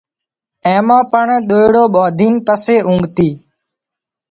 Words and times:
اين 0.65 0.79
مان 0.87 1.01
پڻ 1.11 1.25
ۮئيڙو 1.49 1.83
ٻانڌين 1.93 2.35
پسي 2.45 2.75
اونگتي 2.87 3.29